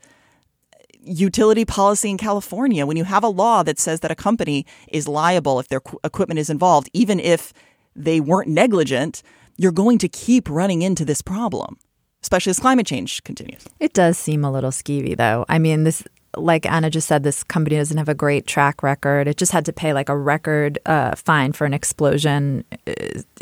[1.08, 2.86] utility policy in California.
[2.86, 6.00] When you have a law that says that a company is liable if their qu-
[6.04, 7.54] equipment is involved, even if
[7.96, 9.24] they weren't negligent,
[9.58, 11.78] you're going to keep running into this problem,
[12.22, 13.66] especially as climate change continues.
[13.80, 15.46] It does seem a little skeevy, though.
[15.50, 16.04] I mean, this,
[16.36, 19.28] like Anna just said, this company doesn't have a great track record.
[19.28, 22.94] It just had to pay like a record uh, fine for an explosion uh,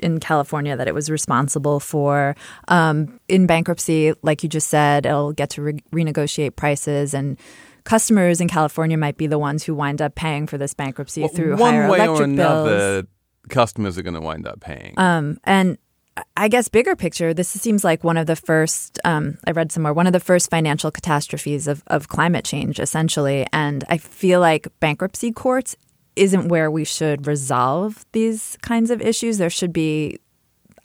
[0.04, 2.36] in California that it was responsible for.
[2.68, 7.38] Um, in bankruptcy, like you just said, it'll get to re- renegotiate prices and.
[7.84, 11.30] Customers in California might be the ones who wind up paying for this bankruptcy Well,
[11.30, 13.06] through one higher way electric or another, bills.
[13.50, 14.96] customers are going to wind up paying.
[14.98, 15.78] Um, and
[16.38, 19.00] I guess bigger picture, this seems like one of the first.
[19.04, 23.46] Um, I read somewhere one of the first financial catastrophes of of climate change, essentially.
[23.52, 25.76] And I feel like bankruptcy courts
[26.16, 29.38] isn't where we should resolve these kinds of issues.
[29.38, 30.20] There should be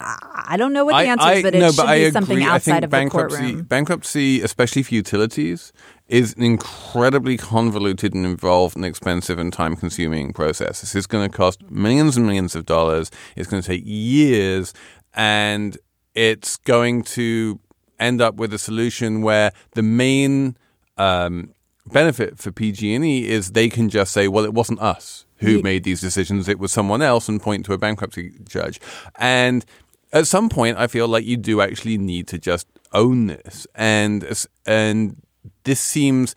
[0.03, 1.97] I don't know what the I- answer I- is, but it no, should but I
[1.99, 2.11] be agree.
[2.11, 3.63] something I outside think of the bankruptcy, courtroom.
[3.63, 5.71] bankruptcy, especially for utilities,
[6.07, 10.81] is an incredibly convoluted and involved and expensive and time-consuming process.
[10.81, 13.11] This is going to cost millions and millions of dollars.
[13.35, 14.73] It's going to take years,
[15.13, 15.77] and
[16.13, 17.59] it's going to
[17.99, 20.57] end up with a solution where the main
[20.97, 21.53] um,
[21.85, 26.01] benefit for PG&E is they can just say, "Well, it wasn't us." Who made these
[26.01, 26.47] decisions?
[26.47, 28.79] It was someone else, and point to a bankruptcy judge.
[29.17, 29.65] And
[30.13, 34.45] at some point, I feel like you do actually need to just own this, and
[34.67, 35.15] and
[35.63, 36.35] this seems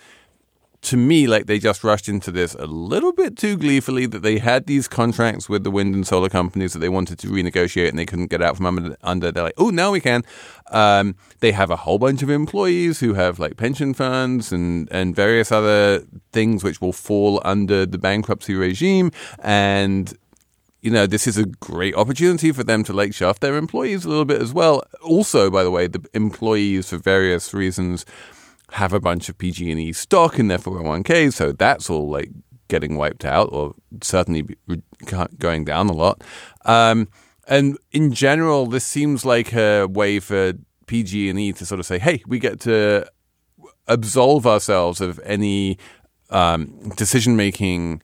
[0.85, 4.39] to me like they just rushed into this a little bit too gleefully that they
[4.39, 7.99] had these contracts with the wind and solar companies that they wanted to renegotiate and
[7.99, 9.33] they couldn't get out from under.
[9.33, 10.23] They're like, oh, now we can.
[10.71, 15.17] Um, they have a whole bunch of employees who have like pension funds and, and
[15.17, 16.01] various other
[16.33, 19.11] things which will fall under the bankruptcy regime.
[19.39, 20.17] And
[20.85, 24.09] you know, this is a great opportunity for them to like shaft their employees a
[24.11, 24.83] little bit as well.
[25.03, 28.05] Also, by the way, the employees for various reasons
[28.73, 32.31] have a bunch of PG&E stock in their 401k, so that's all like
[32.69, 34.47] getting wiped out or certainly
[35.39, 36.23] going down a lot.
[36.65, 37.09] Um,
[37.47, 40.55] and in general, this seems like a way for
[40.87, 43.07] PG&E to sort of say, "Hey, we get to
[43.87, 45.79] absolve ourselves of any
[46.31, 48.03] um, decision making."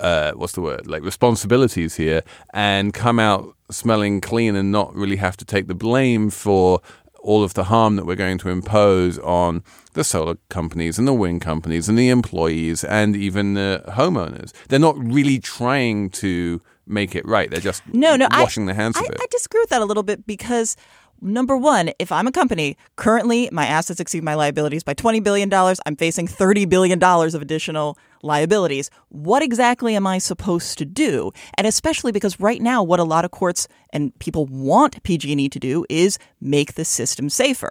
[0.00, 5.16] uh, what's the word like responsibilities here and come out smelling clean and not really
[5.16, 6.80] have to take the blame for
[7.22, 9.62] all of the harm that we're going to impose on
[9.94, 14.52] the solar companies and the wind companies and the employees and even the homeowners.
[14.68, 17.48] They're not really trying to make it right.
[17.50, 19.18] They're just No, no, I- washing their hands I, of it.
[19.20, 20.76] I disagree with that a little bit because
[21.22, 25.52] number one, if I'm a company, currently my assets exceed my liabilities by $20 billion.
[25.52, 28.90] I'm facing $30 billion of additional liabilities.
[29.08, 31.32] What exactly am I supposed to do?
[31.56, 35.58] And especially because right now, what a lot of courts and people want PG&E to
[35.58, 37.70] do is make the system safer.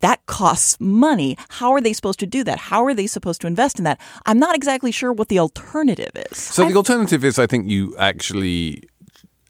[0.00, 1.36] That costs money.
[1.48, 2.58] How are they supposed to do that?
[2.58, 4.00] How are they supposed to invest in that?
[4.26, 6.38] I'm not exactly sure what the alternative is.
[6.38, 8.84] So the alternative is, I think, you actually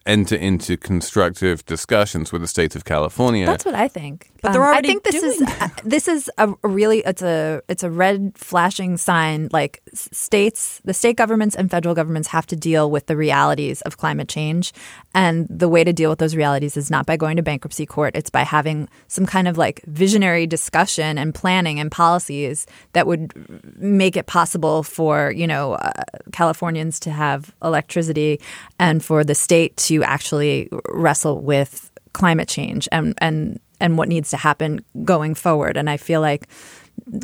[0.09, 3.47] enter into constructive discussions with the state of California.
[3.47, 4.31] That's what I think.
[4.43, 7.23] But they're Um, already I think this doing is this is a a really it's
[7.23, 9.49] a it's a red flashing sign.
[9.53, 13.97] Like states, the state governments and federal governments have to deal with the realities of
[13.97, 14.73] climate change,
[15.15, 18.17] and the way to deal with those realities is not by going to bankruptcy court.
[18.17, 23.33] It's by having some kind of like visionary discussion and planning and policies that would
[23.77, 25.93] make it possible for you know uh,
[26.33, 28.41] Californians to have electricity
[28.79, 34.31] and for the state to actually wrestle with climate change and and and what needs
[34.31, 35.77] to happen going forward.
[35.77, 36.49] And I feel like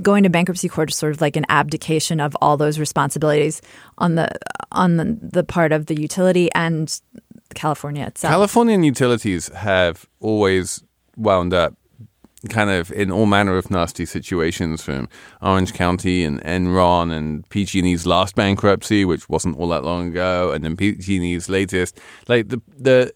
[0.03, 3.61] going to bankruptcy court is sort of like an abdication of all those responsibilities
[3.99, 4.31] on the
[4.73, 7.01] on the, the part of the utility and
[7.55, 8.33] California itself.
[8.33, 10.83] Californian utilities have always
[11.17, 11.75] wound up
[12.49, 15.09] kind of in all manner of nasty situations from
[15.43, 20.65] Orange County and Enron and PG&E's last bankruptcy, which wasn't all that long ago, and
[20.65, 21.99] then PG&E's latest.
[22.29, 23.13] Like the the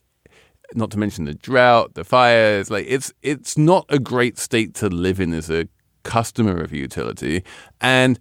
[0.75, 2.71] not to mention the drought, the fires.
[2.71, 5.69] Like it's it's not a great state to live in as a
[6.03, 7.45] customer of utility,
[7.81, 8.19] and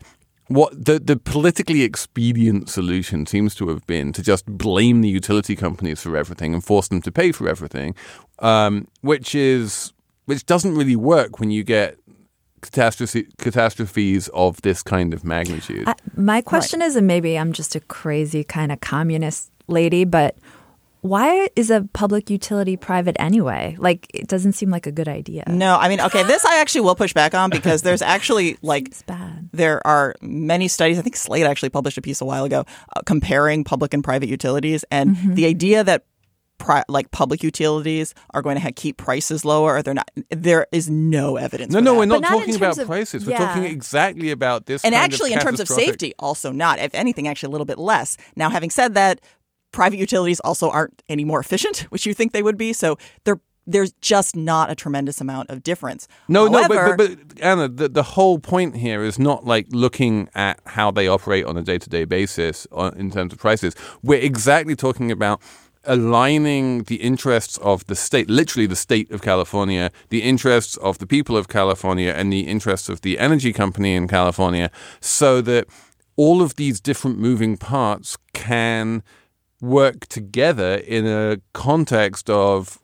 [0.48, 5.56] what the the politically expedient solution seems to have been to just blame the utility
[5.56, 7.96] companies for everything and force them to pay for everything,
[8.40, 9.94] um, which is
[10.28, 11.98] which doesn't really work when you get
[12.62, 15.88] catastrophe catastrophes of this kind of magnitude.
[15.88, 20.36] I, my question is, and maybe I'm just a crazy kind of communist lady, but
[21.02, 23.76] why is a public utility private anyway?
[23.80, 25.44] Like, it doesn't seem like a good idea.
[25.48, 28.88] No, I mean, okay, this I actually will push back on because there's actually like
[28.88, 29.50] It's bad.
[29.54, 30.98] there are many studies.
[30.98, 34.28] I think Slate actually published a piece a while ago uh, comparing public and private
[34.30, 35.36] utilities, and Mm-hmm.
[35.36, 36.04] the idea that
[36.58, 40.10] pri- like public utilities are going to ha- keep prices lower, or they're not.
[40.30, 41.74] There is no evidence.
[41.74, 42.00] no, for no, that.
[42.00, 43.26] we're not not talking about of- prices.
[43.26, 43.40] We're yeah.
[43.40, 44.84] talking exactly about this.
[44.84, 46.80] and kind actually, in terms of safety, also not.
[46.80, 48.18] If anything, actually a little bit less.
[48.36, 49.22] Now, having said that,
[49.72, 52.74] private utilities also aren't any more efficient, which you think they would be.
[52.74, 53.40] So they're
[53.70, 56.08] there's just not a tremendous amount of difference.
[56.30, 59.68] No, However, no, but, but, but Anna, the, the whole point here is not like
[59.72, 63.40] looking at how they operate on a day to day basis uh, in terms of
[63.40, 63.76] prices.
[64.02, 65.42] We're exactly talking about
[65.88, 71.08] aligning the interests of the state, literally the state of California, the interests of the
[71.08, 74.70] people of California, and the interests of the energy company in California,
[75.00, 75.66] so that
[76.16, 79.04] all of these different moving parts can
[79.62, 82.80] work together in a context of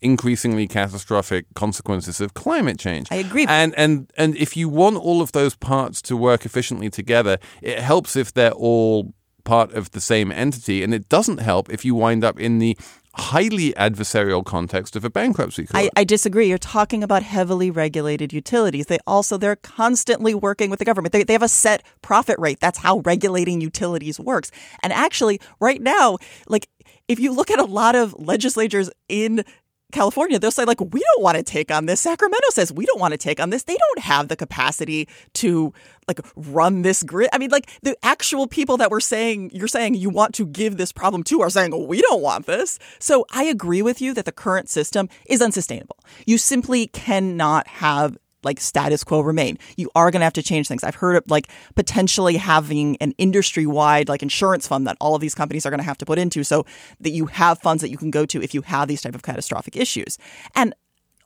[0.00, 3.08] increasingly catastrophic consequences of climate change.
[3.10, 3.46] I agree.
[3.48, 7.78] And and and if you want all of those parts to work efficiently together, it
[7.80, 9.14] helps if they're all
[9.46, 12.76] part of the same entity and it doesn't help if you wind up in the
[13.18, 15.84] highly adversarial context of a bankruptcy court.
[15.84, 16.48] I, I disagree.
[16.48, 18.86] You're talking about heavily regulated utilities.
[18.86, 21.12] They also they're constantly working with the government.
[21.12, 22.60] They, they have a set profit rate.
[22.60, 24.50] That's how regulating utilities works.
[24.82, 26.68] And actually, right now, like
[27.08, 29.44] if you look at a lot of legislatures in
[29.92, 32.00] California, they'll say, like, we don't want to take on this.
[32.00, 33.62] Sacramento says we don't want to take on this.
[33.64, 35.72] They don't have the capacity to
[36.08, 37.28] like run this grid.
[37.32, 40.76] I mean, like the actual people that were saying you're saying you want to give
[40.76, 42.78] this problem to are saying we don't want this.
[42.98, 45.98] So I agree with you that the current system is unsustainable.
[46.26, 48.16] You simply cannot have
[48.46, 49.58] like status quo remain.
[49.76, 50.82] You are going to have to change things.
[50.82, 55.20] I've heard of like potentially having an industry wide like insurance fund that all of
[55.20, 56.64] these companies are going to have to put into so
[57.00, 59.22] that you have funds that you can go to if you have these type of
[59.22, 60.16] catastrophic issues.
[60.54, 60.74] And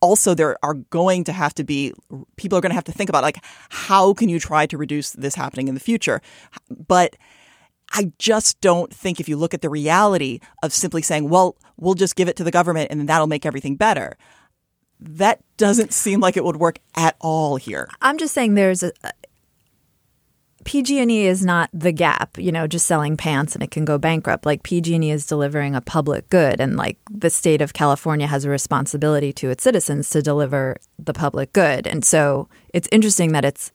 [0.00, 1.92] also there are going to have to be
[2.36, 5.12] people are going to have to think about like how can you try to reduce
[5.12, 6.20] this happening in the future.
[6.70, 7.16] But
[7.92, 11.94] I just don't think if you look at the reality of simply saying, well, we'll
[11.94, 14.16] just give it to the government and that'll make everything better
[15.00, 17.88] that doesn't seem like it would work at all here.
[18.00, 18.92] I'm just saying there's a
[20.64, 24.44] PG&E is not the gap, you know, just selling pants and it can go bankrupt.
[24.44, 28.50] Like PG&E is delivering a public good and like the state of California has a
[28.50, 31.86] responsibility to its citizens to deliver the public good.
[31.86, 33.72] And so it's interesting that it's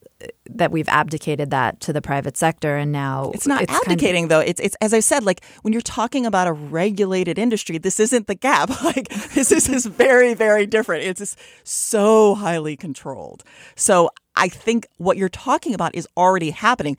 [0.48, 3.92] that we've abdicated that to the private sector and now it's not it's kind of-
[3.92, 7.78] abdicating though it's it's as i said like when you're talking about a regulated industry
[7.78, 12.76] this isn't the gap like this is, is very very different it's just so highly
[12.76, 16.96] controlled so i think what you're talking about is already happening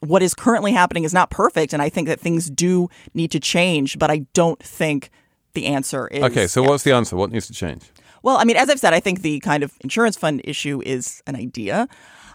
[0.00, 3.40] what is currently happening is not perfect and i think that things do need to
[3.40, 5.10] change but i don't think
[5.56, 6.68] the answer is okay, so yeah.
[6.68, 7.16] what's the answer?
[7.16, 7.90] What needs to change?
[8.22, 11.22] Well, I mean, as I've said, I think the kind of insurance fund issue is
[11.26, 11.88] an idea.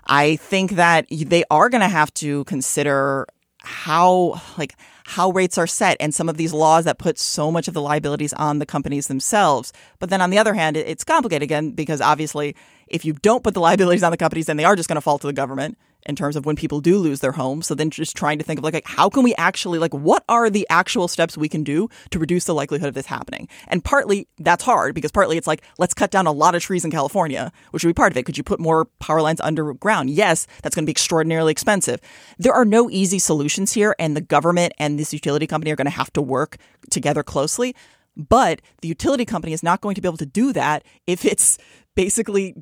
[0.07, 3.27] I think that they are going to have to consider
[3.63, 4.75] how like
[5.05, 7.81] how rates are set and some of these laws that put so much of the
[7.81, 9.73] liabilities on the companies themselves.
[9.99, 12.55] But then on the other hand, it's complicated again because obviously
[12.87, 15.01] if you don't put the liabilities on the companies, then they are just going to
[15.01, 17.67] fall to the government in terms of when people do lose their homes.
[17.67, 20.23] So then just trying to think of like, like how can we actually like what
[20.29, 23.47] are the actual steps we can do to reduce the likelihood of this happening?
[23.67, 26.85] And partly that's hard because partly it's like let's cut down a lot of trees
[26.85, 28.25] in California, which would be part of it.
[28.25, 30.09] Could you put more power lines underground?
[30.09, 31.99] Yes, that's going to be extraordinarily expensive.
[32.37, 35.85] There are no easy solutions here, and the government and this utility company are going
[35.85, 36.57] to have to work
[36.89, 37.75] together closely.
[38.17, 41.57] But the utility company is not going to be able to do that if it's
[41.95, 42.55] basically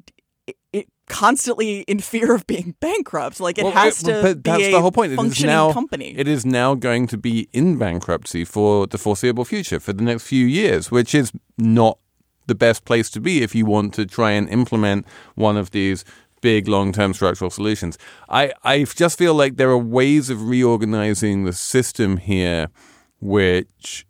[0.74, 3.40] it, constantly in fear of being bankrupt.
[3.40, 5.14] Like it Well, has it- to but be that's a the whole point.
[5.14, 6.14] It is now company.
[6.18, 10.24] It is now going to be in bankruptcy for the foreseeable future, for the next
[10.24, 11.98] few years, which is not
[12.48, 16.04] the best place to be if you want to try and implement one of these
[16.42, 17.98] big long-term structural solutions.
[18.30, 22.70] I I just feel like there are ways of reorganizing the system here
[23.20, 24.06] which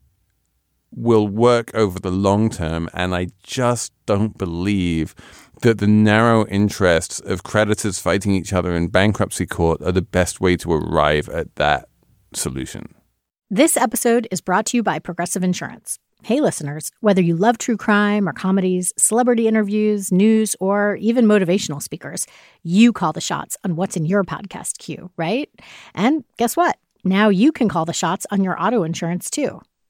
[0.91, 5.13] will work over the long term and I just don't believe
[5.61, 10.39] that the narrow interests of creditors fighting each other in bankruptcy court are the best
[10.41, 11.89] way to arrive at that
[12.33, 12.93] solution.
[13.49, 15.97] This episode is brought to you by Progressive Insurance.
[16.21, 21.81] Hey, listeners, whether you love true crime or comedies, celebrity interviews, news, or even motivational
[21.81, 22.27] speakers,
[22.61, 25.49] you call the shots on what's in your podcast queue, right?
[25.95, 26.77] And guess what?
[27.03, 29.61] Now you can call the shots on your auto insurance too.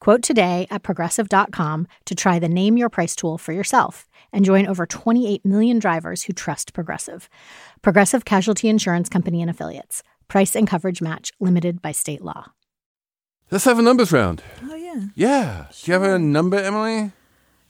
[0.00, 4.66] Quote today at progressive.com to try the Name Your Price tool for yourself and join
[4.66, 7.28] over 28 million drivers who trust Progressive.
[7.82, 10.02] Progressive Casualty Insurance Company and Affiliates.
[10.28, 12.52] Price and coverage match limited by state law.
[13.50, 14.42] Let's have a numbers round.
[14.62, 15.06] Oh yeah.
[15.14, 15.66] Yeah.
[15.82, 17.12] Do you have a number, Emily?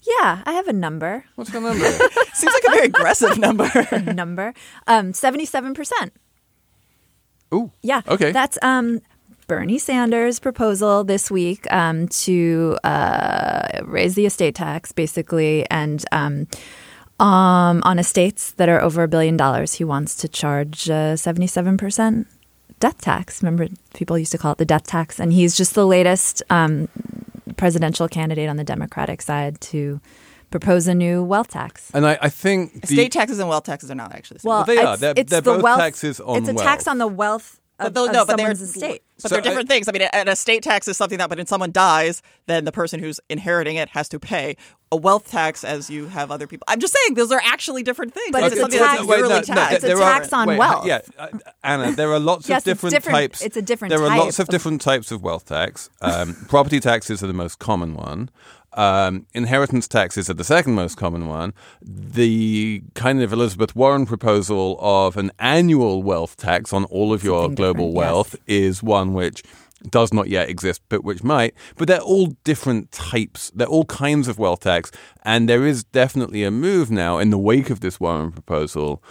[0.02, 1.24] Yeah, I have a number.
[1.36, 1.84] What's the number?
[2.34, 3.70] Seems like a very aggressive number.
[4.12, 4.54] number.
[4.86, 6.10] Um 77%.
[7.54, 7.70] Ooh.
[7.82, 8.02] Yeah.
[8.08, 8.32] Okay.
[8.32, 9.00] That's um
[9.49, 16.46] Bernie Sanders' proposal this week um, to uh, raise the estate tax, basically, and um,
[17.18, 21.78] um, on estates that are over a billion dollars, he wants to charge uh, seventy-seven
[21.78, 22.28] percent
[22.78, 23.42] death tax.
[23.42, 26.86] Remember, people used to call it the death tax, and he's just the latest um,
[27.57, 29.99] presidential candidate on the Democratic side to
[30.51, 31.90] propose a new wealth tax.
[31.94, 34.49] and I, I think the, Estate taxes and wealth taxes are not actually the same.
[34.51, 34.92] Well, they are.
[34.92, 37.61] it's, They're- it's they're the both wealth, taxes on It's a tax on the wealth
[37.78, 39.03] of, those- of no, but they're- someone's estate.
[39.22, 39.88] But So they're different I- things.
[39.88, 43.00] I mean, an estate tax is something that, but when someone dies, then the person
[43.00, 44.56] who's inheriting it has to pay.
[44.91, 46.64] A wealth tax, as you have other people.
[46.66, 48.30] I'm just saying, those are actually different things.
[48.32, 49.74] But Like, it's a tax- that's wait, yearly no, no, tax.
[49.74, 50.86] It's a there are- on wait, wealth.
[50.86, 51.28] Yeah, uh,
[51.62, 53.43] Anna, there are lots Yes, of it's different, different- types.
[53.43, 55.91] it's a different There are lots of different types of wealth tax.
[56.01, 58.30] Um, property taxes are the most common one.
[58.74, 61.53] Um, inheritance taxes are the second most common one.
[61.82, 67.43] The kind of Elizabeth Warren proposal of an annual wealth tax on all of your
[67.45, 67.97] Something global different, yes.
[68.12, 69.43] wealth is one which
[69.90, 71.54] does not yet exist, but which might.
[71.76, 73.50] But they're all different types.
[73.54, 74.90] They're all kinds of wealth tax.
[75.22, 79.02] And there is definitely a move now in the wake of this Warren proposal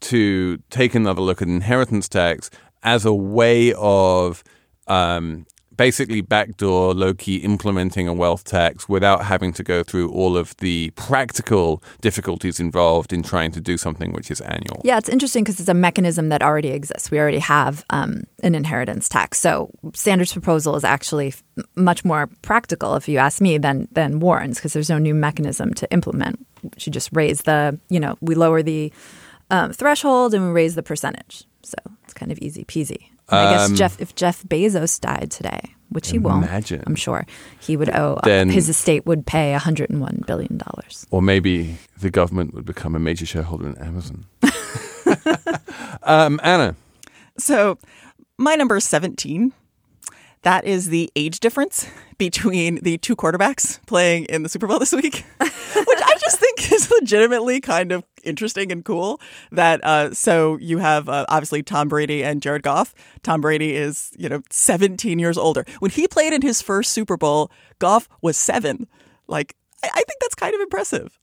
[0.00, 2.50] to take another look at inheritance tax
[2.82, 4.42] as a way of
[4.88, 5.46] um,
[5.82, 10.56] basically backdoor low key implementing a wealth tax without having to go through all of
[10.58, 14.80] the practical difficulties involved in trying to do something which is annual.
[14.84, 17.10] Yeah, it's interesting because it's a mechanism that already exists.
[17.10, 19.40] We already have um, an inheritance tax.
[19.40, 21.34] So Sanders' proposal is actually
[21.74, 25.74] much more practical, if you ask me, than than Warren's because there's no new mechanism
[25.74, 26.46] to implement.
[26.76, 28.92] Should just raise the, you know, we lower the
[29.50, 31.44] um, threshold and we raise the percentage.
[31.64, 31.74] So
[32.04, 33.08] it's kind of easy peasy.
[33.28, 36.82] And I guess Um, Jeff, if Jeff Bezos died today, which he won't, Imagine.
[36.86, 37.26] I'm sure
[37.60, 38.18] he would owe.
[38.24, 41.06] Then- his estate would pay 101 billion dollars.
[41.10, 44.24] Or maybe the government would become a major shareholder in Amazon.
[46.02, 46.74] um, Anna.
[47.38, 47.78] So
[48.38, 49.52] my number is 17.
[50.42, 51.86] That is the age difference
[52.18, 55.52] between the two quarterbacks playing in the Super Bowl this week, which
[56.04, 59.20] I just think is legitimately kind of interesting and cool.
[59.50, 62.94] That uh, so you have uh, obviously Tom Brady and Jared Goff.
[63.22, 65.64] Tom Brady is you know 17 years older.
[65.80, 68.86] When he played in his first Super Bowl, Goff was seven.
[69.26, 71.18] Like I, I think that's kind of impressive.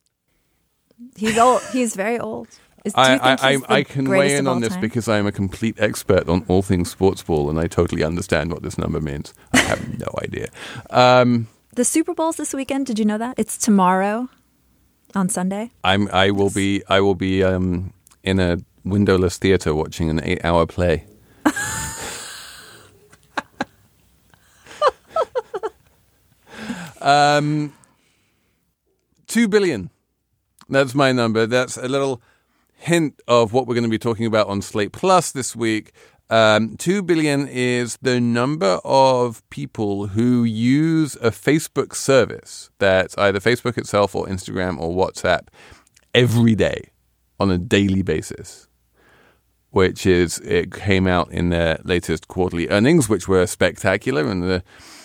[1.16, 1.62] He's old.
[1.72, 2.48] He's very old.
[2.86, 4.82] Is, I, I, I, I can weigh in on all this time?
[4.82, 8.54] because I am a complete expert on all things sports ball and I totally understand
[8.54, 9.34] what this number means.
[9.54, 10.48] I have no idea.
[10.90, 12.86] Um, the Super Bowl's this weekend.
[12.86, 14.30] Did you know that it's tomorrow
[15.16, 15.72] on Sunday?
[15.84, 17.94] I'm, I will be, I will be um,
[18.24, 21.06] in a windowless theater watching an eight-hour play.
[27.02, 27.74] um,
[29.28, 29.90] two billion.
[30.70, 31.46] That's my number.
[31.46, 32.22] That's a little
[32.76, 35.92] hint of what we're going to be talking about on Slate Plus this week.
[36.30, 43.40] Um, two billion is the number of people who use a Facebook service that's either
[43.40, 45.48] Facebook itself or Instagram or WhatsApp
[46.14, 46.92] every day
[47.40, 48.68] on a daily basis.
[49.72, 54.64] Which is, it came out in their latest quarterly earnings, which were spectacular, and the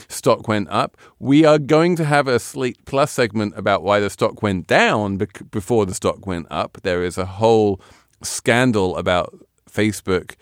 [0.08, 0.96] stock went up.
[1.18, 5.18] We are going to have a Slate Plus segment about why the stock went down
[5.50, 6.78] before the stock went up.
[6.82, 7.78] There is a whole
[8.22, 9.34] scandal about
[9.70, 10.34] Facebook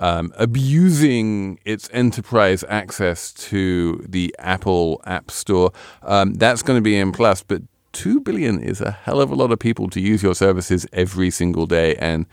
[0.00, 5.72] um, abusing its enterprise access to the Apple App Store.
[6.02, 9.34] Um, that's going to be in Plus, but two billion is a hell of a
[9.34, 12.26] lot of people to use your services every single day, and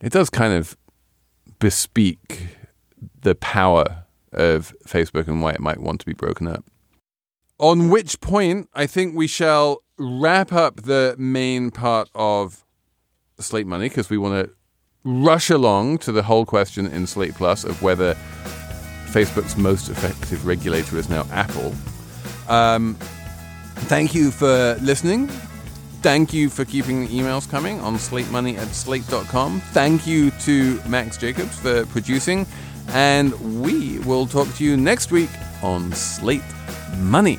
[0.00, 0.76] it does kind of
[1.58, 2.48] bespeak
[3.22, 6.64] the power of Facebook and why it might want to be broken up.
[7.58, 12.64] On which point, I think we shall wrap up the main part of
[13.38, 14.55] Slate Money because we want to
[15.06, 18.14] rush along to the whole question in Slate Plus of whether
[19.06, 21.72] Facebook's most effective regulator is now Apple.
[22.48, 22.96] Um,
[23.86, 25.28] thank you for listening.
[26.02, 29.60] Thank you for keeping the emails coming on slatemoney at slate.com.
[29.72, 32.46] Thank you to Max Jacobs for producing.
[32.88, 33.32] And
[33.62, 35.30] we will talk to you next week
[35.62, 36.42] on Slate
[36.98, 37.38] Money.